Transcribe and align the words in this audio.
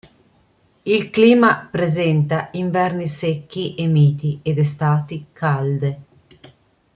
Il 0.81 1.11
clima 1.11 1.69
presenta 1.69 2.49
inverni 2.53 3.05
secchi 3.05 3.75
e 3.75 3.85
miti 3.85 4.39
ed 4.41 4.57
estati 4.57 5.27
calde. 5.31 5.99